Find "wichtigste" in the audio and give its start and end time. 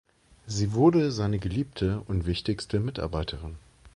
2.25-2.79